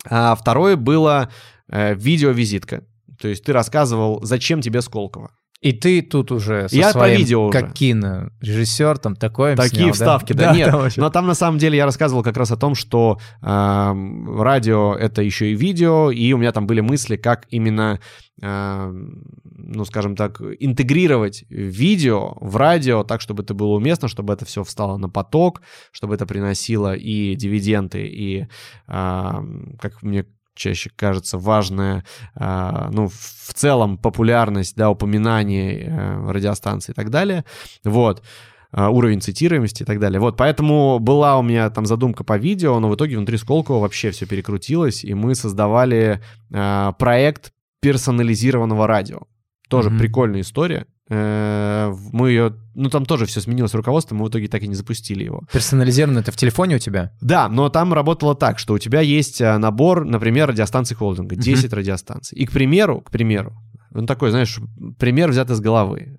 [0.10, 1.32] А второе было
[1.70, 2.84] э, видеовизитка.
[3.20, 5.32] То есть ты рассказывал, зачем тебе Сколково.
[5.64, 7.58] И ты тут уже со Я по своим, видео уже.
[7.58, 10.68] как кинорежиссер, там такое Такие снял, вставки, да, нет.
[10.72, 14.42] там вообще- Но там на самом деле я рассказывал как раз о том, что эм,
[14.42, 18.02] радио это еще и видео, и у меня там были мысли, как именно,
[18.42, 24.44] эм, ну скажем так, интегрировать видео в радио так, чтобы это было уместно, чтобы это
[24.44, 25.62] все встало на поток,
[25.94, 28.48] чтобы это приносило и дивиденды, и,
[28.90, 32.04] эм, как мне чаще кажется, важная,
[32.36, 37.46] э, ну, в целом популярность, да, упоминаний э, радиостанций и так далее.
[37.84, 38.24] Вот
[38.76, 40.20] а, уровень цитируемости и так далее.
[40.20, 44.10] Вот, поэтому была у меня там задумка по видео, но в итоге внутри Сколково вообще
[44.10, 49.22] все перекрутилось, и мы создавали а, проект персонализированного радио.
[49.70, 50.00] Тоже Мгм.
[50.00, 50.88] прикольная история.
[51.10, 54.76] Э, Мы ее, ну там тоже все сменилось руководство, мы в итоге так и не
[54.76, 55.44] запустили его.
[55.52, 57.12] Персонализированно это в телефоне у тебя?
[57.22, 61.72] Да, но там работало так, что у тебя есть а, набор, например, радиостанций холдинга, 10
[61.74, 62.38] радиостанций.
[62.38, 63.54] И, к примеру, к примеру,
[63.94, 64.60] он такой, знаешь,
[64.98, 66.18] пример взят из головы.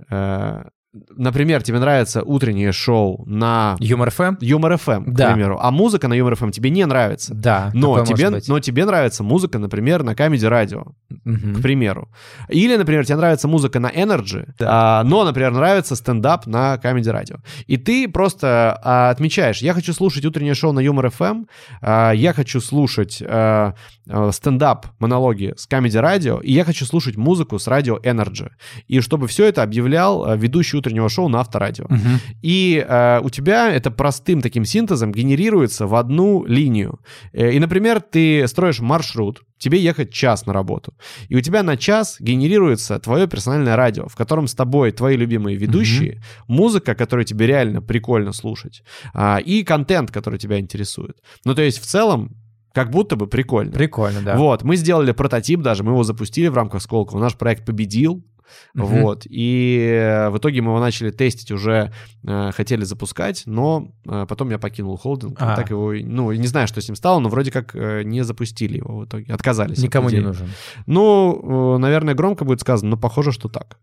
[1.16, 4.36] Например, тебе нравится утреннее шоу на Юмор FM?
[4.40, 5.32] Юмор FM, к Да.
[5.32, 7.34] примеру, а музыка на Юмор FM тебе не нравится.
[7.34, 7.70] Да.
[7.74, 10.84] Но тебе, но тебе нравится музыка, например, на Comedy Радио,
[11.24, 11.56] Мгм.
[11.56, 12.08] к примеру.
[12.48, 15.00] Или, например, тебе нравится музыка на Energy, Да.
[15.00, 17.38] а, но, например, нравится стендап на Comedy Radio.
[17.66, 21.44] И ты просто а, отмечаешь, я хочу слушать утреннее шоу на Юмор FM,
[21.82, 23.74] а, я хочу слушать а,
[24.08, 28.48] а, стендап, монологи с Comedy Radio, и я хочу слушать музыку с радио Energy.
[28.86, 31.86] И чтобы все это объявлял а, ведущий утреннего шоу на Авторадио.
[31.88, 32.20] Мгм.
[32.42, 36.98] И э, у тебя это простым таким синтезом генерируется в одну линию.
[37.32, 40.92] Э, И, например, ты строишь маршрут, тебе ехать час на работу.
[41.28, 45.56] И у тебя на час генерируется твое персональное радио, в котором с тобой твои любимые
[45.56, 48.82] ведущие, музыка, которую тебе реально прикольно слушать,
[49.14, 51.16] а, и контент, который тебя интересует.
[51.44, 52.36] Ну, то есть, в целом,
[52.74, 53.72] как будто бы прикольно.
[53.72, 54.36] Прикольно, да.
[54.36, 57.20] Вот, мы сделали прототип даже, мы его запустили в рамках Сколково.
[57.20, 58.24] Наш проект победил.
[58.74, 58.86] Мгм.
[58.86, 59.26] Вот.
[59.28, 61.92] И в итоге мы его начали тестить уже,
[62.26, 65.36] э, хотели запускать, но э, потом я покинул холдинг.
[65.40, 65.56] А.
[65.56, 68.78] Так его, ну, не знаю, что с ним стало, но вроде как э, не запустили
[68.78, 69.32] его в итоге.
[69.32, 69.78] Отказались.
[69.78, 70.24] от Никому не идеи.
[70.24, 70.48] нужен.
[70.86, 73.78] Ну, э, наверное, громко будет сказано, но похоже, что так.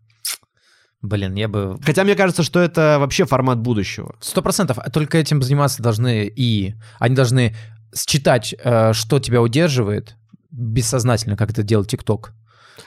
[1.02, 1.78] Блин, я бы...
[1.82, 4.14] Хотя мне кажется, что это вообще формат будущего.
[4.20, 4.78] Сто процентов.
[4.78, 6.74] А Только этим заниматься должны и...
[7.00, 7.56] Они должны
[7.94, 10.16] считать, э, что тебя удерживает,
[10.50, 12.34] бессознательно, как это делает ТикТок.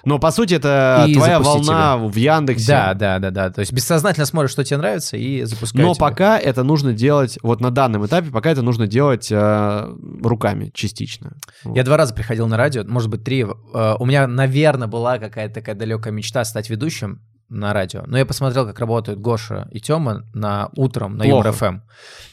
[0.04, 2.68] Но, по сути, это И твоя волна в Яндексе.
[2.68, 3.50] Да, да, да, да.
[3.50, 5.86] То есть бессознательно смотришь, что тебе нравится, и запускаешь.
[5.86, 10.72] Но пока это нужно делать, вот на данном этапе, пока это нужно делать э, руками
[10.74, 11.34] частично.
[11.64, 13.46] Я два раза приходил на радио, может быть, три.
[13.74, 18.04] Э, У меня, наверное, была какая-то такая далекая мечта стать ведущим на радио.
[18.08, 21.24] Но я посмотрел, как работают Гоша и Тёма на утром на.
[21.26, 21.80] Юмор ФМ.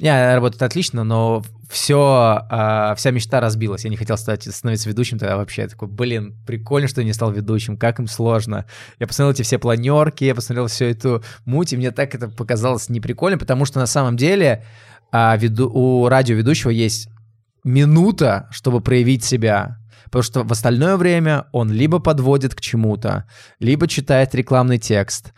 [0.00, 2.42] Не, работают отлично, но все,
[2.96, 3.84] вся мечта разбилась.
[3.84, 5.62] Я не хотел стать, становиться ведущим тогда вообще.
[5.62, 8.64] Я такой, блин, прикольно, что я не стал ведущим, как им сложно.
[8.98, 12.88] Я посмотрел эти все планерки, я посмотрел всю эту муть, и мне так это показалось
[12.88, 14.64] неприкольно, потому что на самом деле
[15.12, 17.08] а, веду- у радиоведущего есть
[17.64, 19.78] минута, чтобы проявить себя.
[20.12, 23.24] Потому что в остальное время он либо подводит к чему-то,
[23.58, 25.32] либо читает рекламный текст,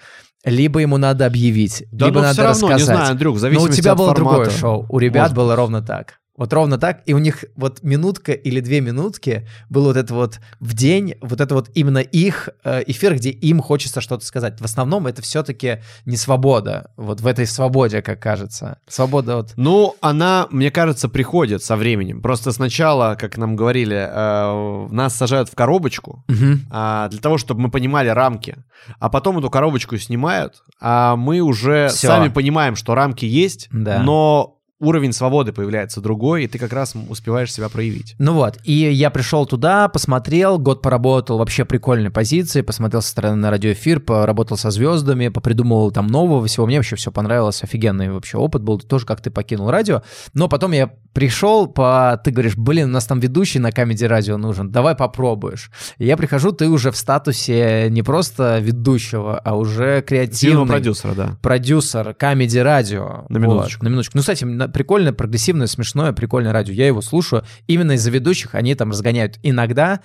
[0.44, 2.78] либо ему надо объявить, Да, либо надо все равно, рассказать.
[2.78, 4.36] не знаю, Андрюх, Но у тебя было формата.
[4.36, 4.86] другое шоу.
[4.88, 5.36] У ребят Может.
[5.36, 6.18] было ровно так.
[6.36, 10.40] Вот ровно так, и у них вот минутка или две минутки было вот это вот
[10.58, 14.60] в день, вот это вот именно их э, эфир, где им хочется что-то сказать.
[14.60, 18.78] В основном это все-таки не свобода, вот в этой свободе, как кажется.
[18.88, 19.52] Свобода вот...
[19.56, 22.20] Ну, она, мне кажется, приходит со временем.
[22.20, 26.24] Просто сначала, как нам говорили, э, нас сажают в коробочку,
[26.70, 28.56] а, для того, чтобы мы понимали рамки.
[28.98, 32.08] А потом эту коробочку снимают, а мы уже Всё.
[32.08, 34.00] сами понимаем, что рамки есть, Да.
[34.00, 34.53] но
[34.84, 38.14] уровень свободы появляется другой, и ты как раз успеваешь себя проявить.
[38.18, 43.36] Ну вот, и я пришел туда, посмотрел, год поработал, вообще прикольные позиции, посмотрел со стороны
[43.36, 48.38] на радиоэфир, поработал со звездами, попридумывал там нового всего, мне вообще все понравилось, офигенный вообще
[48.38, 50.02] опыт был, тоже как ты покинул радио,
[50.34, 52.20] но потом я пришел, по...
[52.22, 55.70] ты говоришь, блин, у нас там ведущий на Comedy Радио нужен, давай попробуешь.
[55.96, 61.38] И я прихожу, ты уже в статусе не просто ведущего, а уже креативный продюсера, да.
[61.40, 63.24] продюсер Comedy Радио.
[63.28, 63.84] На минуточку.
[63.84, 64.16] на минуточку.
[64.16, 64.44] Ну, кстати,
[64.74, 66.74] прикольное, прогрессивное, смешное, прикольное радио.
[66.74, 67.44] Я его слушаю.
[67.66, 69.38] Именно из-за ведущих они там разгоняют.
[69.42, 70.00] Иногда,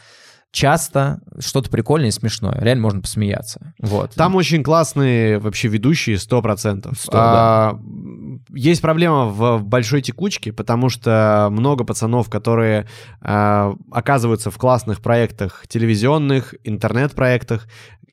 [0.52, 2.58] часто что-то прикольное и смешное.
[2.62, 3.74] Реально можно посмеяться.
[3.80, 4.14] Вот.
[4.16, 6.94] Там очень классные вообще ведущие, 100%.
[6.98, 7.80] Сто, А,
[8.54, 12.88] Есть проблема в большой текучке, потому что много пацанов, которые
[13.22, 17.68] а, оказываются в классных проектах телевизионных, интернет-проектах,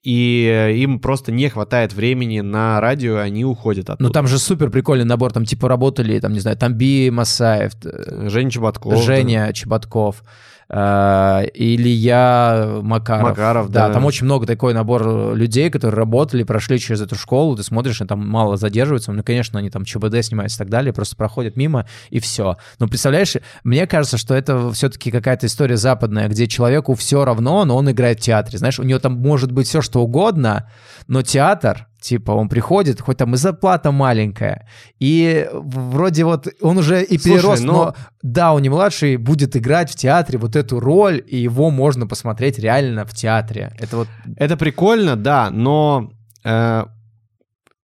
[0.06, 4.04] и им просто не хватает времени на радио, и они уходят оттуда.
[4.04, 5.32] Ну, там же супер прикольный набор.
[5.32, 9.02] Там типа работали, там, не знаю, Тамби Масаев, т- Женя Чеботков.
[9.02, 10.22] Женя Чеботков.
[10.68, 13.30] Э, Илья Макаров.
[13.30, 13.88] Макаров, да.
[13.88, 13.94] да.
[13.94, 18.04] Там очень много такой набор людей, которые работали, прошли через эту школу, ты смотришь, и
[18.04, 21.86] там мало задерживаются, ну, конечно, они там ЧБД снимаются и так далее, просто проходят мимо,
[22.10, 22.56] и все.
[22.78, 27.76] Но представляешь, мне кажется, что это все-таки какая-то история западная, где человеку все равно, но
[27.76, 30.70] он играет в театре, знаешь, у него там может быть все что угодно,
[31.06, 34.68] но театр, типа, он приходит, хоть там и зарплата маленькая,
[35.00, 39.56] и вроде вот он уже и Слушай, перерос, ну- но да, у него младший будет
[39.56, 43.72] играть в театре вот эту роль, и его можно посмотреть реально в театре.
[43.80, 46.12] Это вот Это прикольно, да, но
[46.44, 46.84] э,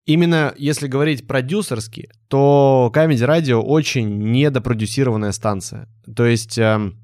[0.04, 5.88] именно если говорить продюсерски, то Comedy Radio очень недопродюсированная станция.
[6.14, 6.98] То есть эм,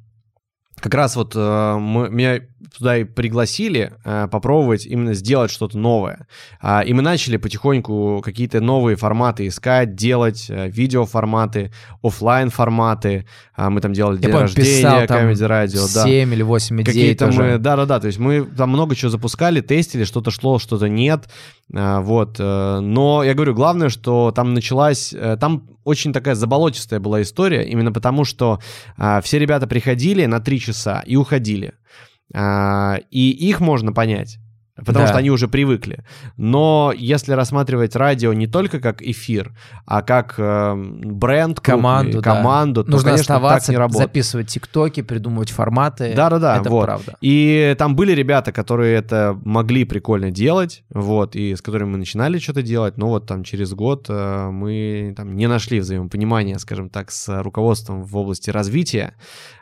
[0.80, 2.40] как раз вот э, мы, меня
[2.76, 6.26] туда и пригласили э, попробовать именно сделать что-то новое.
[6.60, 13.26] А, и мы начали потихоньку какие-то новые форматы искать, делать, э, видеоформаты, оффлайн форматы.
[13.54, 16.04] А, мы там делали Я день помню, рождения там Comedy Radio, да.
[16.04, 17.42] 7 или 8 идей Какие-то тоже.
[17.42, 21.28] мы, да-да-да, то есть мы там много чего запускали, тестили, что-то шло, что-то нет,
[21.74, 22.36] а, вот.
[22.38, 27.64] э, Но я говорю, главное, что там началась, э, там очень такая заболотистая была история,
[27.64, 28.60] именно потому что
[28.96, 31.74] а, все ребята приходили на три часа и уходили.
[32.34, 34.38] А, И их можно понять.
[34.86, 35.08] Потому Да.
[35.08, 36.04] что они уже привыкли.
[36.36, 39.52] Но если рассматривать радио не только как эфир,
[39.86, 42.34] а как э, бренд, крупный, Команду, да.
[42.36, 44.08] команду, то, Нужно конечно, оставаться, так не работает.
[44.08, 46.12] записывать тиктоки, придумывать форматы.
[46.14, 46.84] Да-да-да, Это вот.
[46.84, 47.16] правда.
[47.20, 52.38] И там были ребята, которые это могли прикольно делать, вот, и с которыми мы начинали
[52.38, 57.10] что-то делать, но вот там через год э, мы там не нашли взаимопонимания, скажем так,
[57.10, 59.14] с руководством в области развития.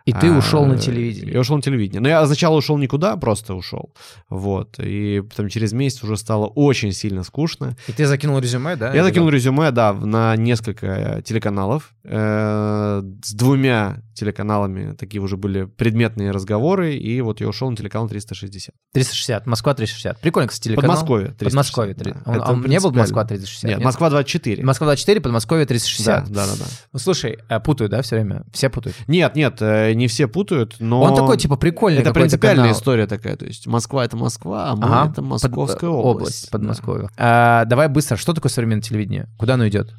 [0.07, 1.35] И ты А, ушел на телевидение.
[1.35, 2.01] Я ушел на телевидение.
[2.01, 3.93] Но я сначала ушел никуда, просто ушел.
[4.31, 4.79] Вот.
[4.79, 7.77] И потом через месяц уже стало очень сильно скучно.
[7.89, 8.95] И ты закинул резюме, да?
[8.95, 11.93] Я закинул резюме, да, на несколько телеканалов.
[12.05, 18.09] Э, С двумя телеканалами такие уже были предметные разговоры, и вот я ушел на телеканал
[18.09, 18.75] 360.
[18.93, 20.19] 360, Москва 360.
[20.21, 20.91] Прикольно, кстати, телеканал.
[20.97, 21.45] Подмосковье 360.
[21.51, 21.95] Подмосковье.
[21.95, 22.03] да.
[22.05, 22.93] три- Он, а он не был.
[22.93, 23.71] Москва 360?
[23.71, 24.65] Нет, Москва 24.
[24.65, 26.29] Москва 24, Подмосковье Да, 360.
[26.33, 26.65] да, да, да.
[26.93, 28.45] Ну, слушай, э, путают, да, все время?
[28.53, 28.97] Все путают.
[29.07, 31.03] Нет, нет, э, не все путают, но...
[31.03, 32.79] Он такой, типа, прикольный Это принципиальная канал.
[32.79, 36.51] история такая, то есть Москва— это Москва, а мы Ага, это под- Московская э, область.
[36.51, 37.09] Подмосковье.
[37.19, 39.29] А, давай быстро, что такое современное телевидение?
[39.39, 39.93] Куда оно идет?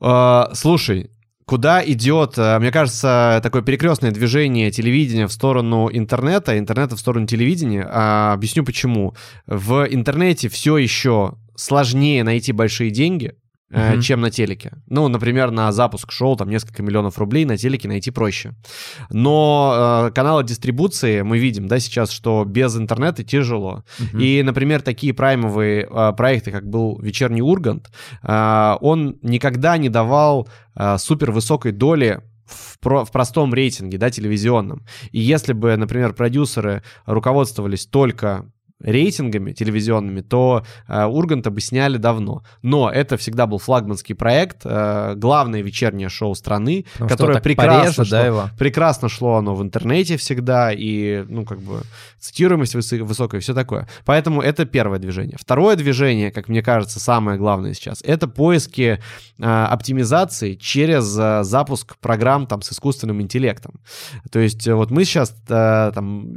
[0.00, 1.10] А, слушай,
[1.44, 7.26] куда идет, а, мне кажется, такое перекрестное движение телевидения в сторону интернета, интернета в сторону
[7.26, 7.86] телевидения.
[7.88, 9.14] А, объясню почему.
[9.46, 13.34] В интернете все еще сложнее найти большие деньги,
[13.74, 14.00] Мгм.
[14.00, 14.72] чем на телеке.
[14.88, 18.54] Ну, например, на запуск шоу там несколько миллионов рублей на телеке найти проще.
[19.10, 23.84] Но э, каналы дистрибуции мы видим, да, сейчас, что без интернета тяжело.
[23.98, 24.18] Мгм.
[24.20, 27.90] И, например, такие праймовые э, проекты, как был «Вечерний Ургант»,
[28.22, 34.10] э, он никогда не давал э, супер высокой доли в, про- в простом рейтинге, да,
[34.10, 34.84] телевизионном.
[35.12, 38.46] И если бы, например, продюсеры руководствовались только
[38.80, 42.42] рейтингами телевизионными, то э, Урганта бы сняли давно.
[42.62, 47.78] Но это всегда был флагманский проект, э, главное вечернее шоу страны, Потому что которое прекрасно
[47.78, 48.50] порежет, шло, да, его?
[48.58, 51.82] прекрасно шло оно в интернете всегда, и, ну, как бы,
[52.18, 53.88] цитируемость высы- высокая, все такое.
[54.04, 55.36] Поэтому это первое движение.
[55.40, 59.00] Второе движение, как мне кажется, самое главное сейчас, это поиски
[59.38, 63.80] э, оптимизации через э, запуск программ там с искусственным интеллектом.
[64.30, 66.34] То есть э, вот мы сейчас э, там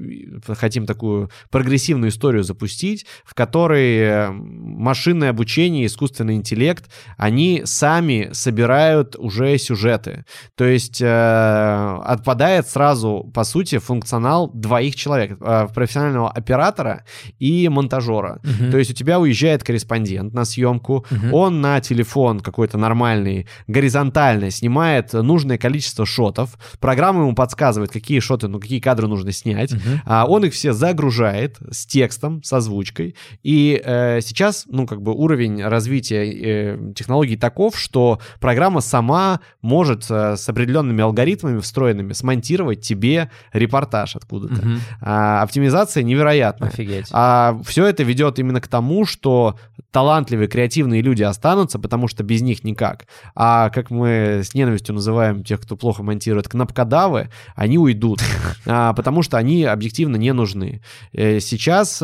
[0.47, 9.15] хотим такую прогрессивную историю запустить, в которой э, машинное обучение, искусственный интеллект, они сами собирают
[9.17, 10.25] уже сюжеты.
[10.55, 17.03] То есть э, отпадает сразу, по сути, функционал двоих человек, э, профессионального оператора
[17.39, 18.39] и монтажера.
[18.43, 18.71] Мгм.
[18.71, 21.33] То есть у тебя уезжает корреспондент на съемку, Мгм.
[21.33, 28.47] он на телефон какой-то нормальный, горизонтально снимает нужное количество шотов, программа ему подсказывает, какие шоты,
[28.47, 30.01] ну какие кадры нужно снять, Мгм.
[30.05, 33.15] а он их все загружает с текстом, с озвучкой.
[33.43, 40.05] И э, сейчас, ну, как бы уровень развития э, технологий таков, что программа сама может
[40.09, 44.65] э, с определенными алгоритмами встроенными смонтировать тебе репортаж откуда-то.
[44.65, 44.79] Мгм.
[45.01, 46.69] А, оптимизация невероятная.
[46.69, 47.07] Офигеть.
[47.11, 49.57] А все это ведет именно к тому, что
[49.91, 53.05] талантливые, креативные люди останутся, потому что без них никак.
[53.35, 58.21] А как мы с ненавистью называем тех, кто плохо монтирует, кнопкодавы, они уйдут,
[58.65, 60.81] А, потому что они объективно не нужны.
[61.13, 62.01] Э, Сейчас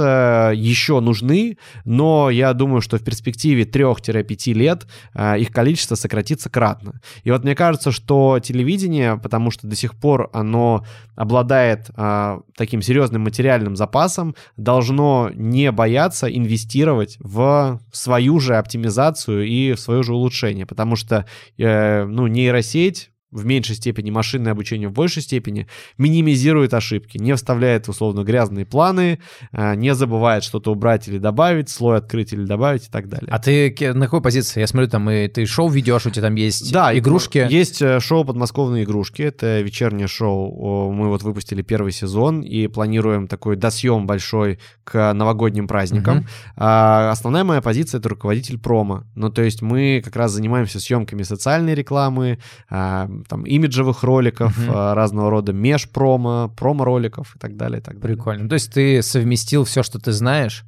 [0.55, 7.01] еще нужны, но я думаю, что в перспективе 3-5 лет э, их количество сократится кратно.
[7.23, 10.85] И вот мне кажется, что телевидение, потому что до сих пор оно
[11.15, 19.73] обладает а, таким серьезным материальным запасом, должно не бояться инвестировать в свою же оптимизацию и
[19.73, 21.25] в свое же улучшение, потому что
[21.57, 25.67] э, ну, нейросеть в меньшей степени, машинное обучение в большей степени,
[25.97, 29.19] минимизирует ошибки, не вставляет, условно, грязные планы,
[29.51, 33.27] э, не забывает что-то убрать или добавить, слой открыть или добавить и так далее.
[33.29, 34.59] А ты на какой позиции?
[34.59, 37.45] Я смотрю, там и ты шоу ведешь, у тебя там есть да, игрушки.
[37.49, 40.91] Есть э, шоу «Подмосковные игрушки», это вечернее шоу.
[40.91, 46.19] Мы вот выпустили первый сезон и планируем такой досъем большой к новогодним праздникам.
[46.19, 46.25] Угу.
[46.57, 49.03] А, основная моя позиция— это руководитель промо.
[49.15, 54.71] Ну, то есть мы как раз занимаемся съемками социальной рекламы, а, там, имиджевых роликов, угу.
[54.71, 58.17] разного рода меж-промо, промо-роликов и так далее, и так далее.
[58.17, 58.49] Прикольно.
[58.49, 60.65] То есть ты совместил все, что ты знаешь,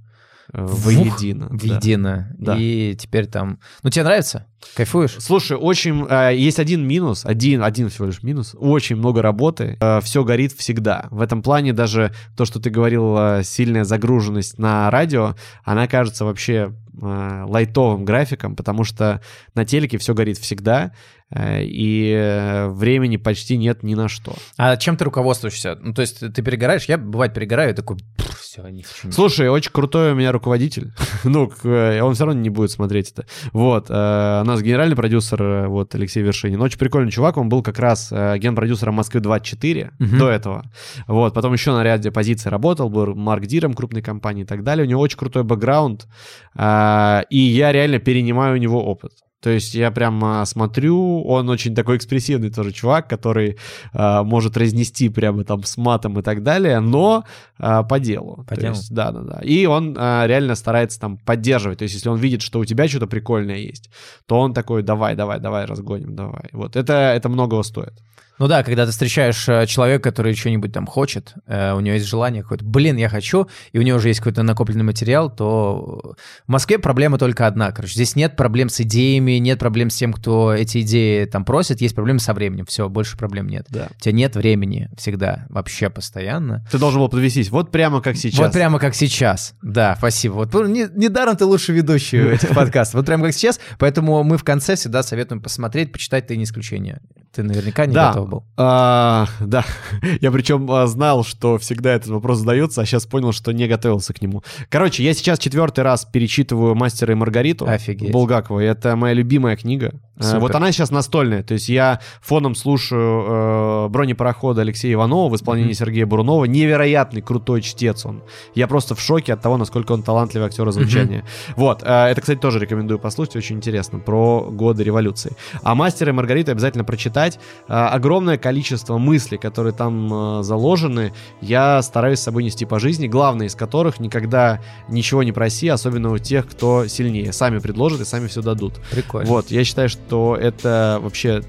[0.53, 1.47] воедино.
[1.49, 2.31] Воедино.
[2.37, 2.55] Да.
[2.57, 3.59] И теперь там...
[3.83, 4.45] Ну, тебе нравится?
[4.75, 5.15] Кайфуешь?
[5.19, 6.05] Слушай, очень...
[6.09, 8.55] Э, есть один минус, один, один всего лишь минус.
[8.57, 9.77] Очень много работы.
[9.79, 11.07] Э, все горит всегда.
[11.11, 16.25] В этом плане даже то, что ты говорил, э, сильная загруженность на радио, она кажется
[16.25, 19.21] вообще э, лайтовым графиком, потому что
[19.55, 20.91] на телеке все горит всегда.
[21.31, 24.35] Э, и э, времени почти нет ни на что.
[24.57, 25.77] А чем ты руководствуешься?
[25.81, 26.85] Ну, то есть ты перегораешь?
[26.85, 27.97] Я, бывает, перегораю, такой,
[28.39, 29.11] все, не хочу.
[29.11, 30.93] Слушай, очень крутой у меня руководитель.
[31.23, 33.25] ну, э, он все равно не будет смотреть это.
[33.53, 36.61] Вот, у нас генеральный продюсер, вот, Алексей Вершинин.
[36.61, 40.63] Очень прикольный чувак, он был как раз генпродюсером Москвы-24 до этого.
[41.07, 44.85] Вот, потом еще на ряде позиций работал, был Марк Диром крупной компании и так далее.
[44.85, 46.07] У него очень крутой бэкграунд,
[46.55, 49.24] и я реально перенимаю у него опыт.
[49.45, 53.59] То есть я прям смотрю, он очень такой экспрессивный тоже чувак, который
[53.93, 57.25] а, может разнести прямо там с матом и так далее, но
[57.59, 58.43] а, по делу.
[58.49, 58.73] По делу?
[58.73, 59.41] Есть, да, да, да.
[59.43, 61.77] И он а, реально старается там поддерживать.
[61.77, 63.91] То есть если он видит, что у тебя что-то прикольное есть,
[64.25, 66.49] то он такой, давай, давай, давай, разгоним, давай.
[66.51, 67.93] Вот это, это многого стоит.
[68.37, 72.05] Ну да, когда ты встречаешь э, человека, который что-нибудь там хочет, э, у него есть
[72.05, 76.15] желание какое-то, блин, я хочу, и у него уже есть какой-то накопленный материал, то
[76.45, 80.11] в Москве проблема только одна, короче, здесь нет проблем с идеями, нет проблем с тем,
[80.11, 83.67] кто эти идеи там просит, есть проблемы со временем, все, больше проблем нет.
[83.69, 83.87] Да.
[83.97, 86.65] У тебя нет времени всегда, вообще постоянно.
[86.69, 88.39] Ты должен был подвесить, вот прямо как сейчас.
[88.39, 90.33] Вот прямо как сейчас, да, спасибо.
[90.33, 94.43] Вот не, недаром ты лучший ведущий этих подкастов, вот прямо как сейчас, поэтому мы в
[94.43, 96.99] конце всегда советуем посмотреть, почитать, ты не исключение.
[97.33, 98.09] Ты наверняка не да.
[98.09, 98.43] готов был.
[98.57, 99.65] А, да,
[100.21, 104.13] я причем а, знал, что всегда этот вопрос задается, а сейчас понял, что не готовился
[104.13, 104.43] к нему.
[104.69, 108.11] Короче, я сейчас четвертый раз перечитываю «Мастера и Маргариту» Офигеть.
[108.11, 108.59] Булгакова.
[108.59, 109.93] Это моя любимая книга.
[110.19, 110.39] Супер.
[110.39, 111.43] Вот она сейчас настольная.
[111.43, 115.77] То есть я фоном слушаю э, «Бронепарохода» Алексея Иванова в исполнении mm-hmm.
[115.77, 116.45] Сергея Бурунова.
[116.45, 118.23] Невероятный, крутой чтец он.
[118.53, 121.19] Я просто в шоке от того, насколько он талантливый актер звучания.
[121.19, 121.53] Mm-hmm.
[121.57, 121.83] Вот.
[121.83, 123.35] Э, это, кстати, тоже рекомендую послушать.
[123.35, 123.99] Очень интересно.
[123.99, 125.33] Про годы революции.
[125.63, 127.37] А «Мастера и Маргарита» обязательно прочитать.
[127.67, 133.07] Э, огромное количество мыслей, которые там э, заложены, я стараюсь с собой нести по жизни.
[133.07, 137.33] Главное из которых никогда ничего не проси, особенно у тех, кто сильнее.
[137.33, 138.75] Сами предложат и сами все дадут.
[138.91, 139.27] Прикольно.
[139.27, 139.51] Вот.
[139.51, 141.41] Я считаю, что что это вообще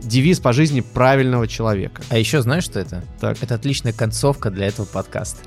[0.00, 2.02] девиз по жизни правильного человека.
[2.10, 3.02] А еще знаешь, что это?
[3.20, 3.42] Так.
[3.42, 5.40] Это отличная концовка для этого подкаста.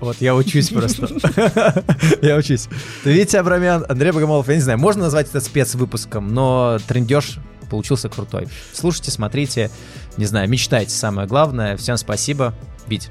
[0.00, 1.08] Вот, я учусь просто.
[2.22, 2.68] Я учусь.
[3.02, 8.08] Ты Витя Абрамян, Андрей Богомолов, я не знаю, можно назвать это спецвыпуском, но трендеж получился
[8.08, 8.46] крутой.
[8.72, 9.72] Слушайте, смотрите,
[10.16, 11.76] не знаю, мечтайте, самое главное.
[11.76, 12.54] Всем спасибо.
[12.86, 13.10] Вить,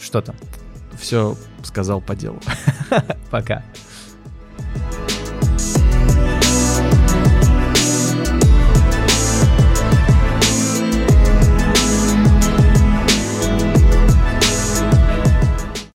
[0.00, 0.36] что там?
[1.00, 2.40] Все сказал по делу.
[3.30, 3.64] Пока.